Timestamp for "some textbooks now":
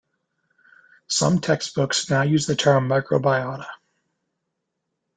1.09-2.23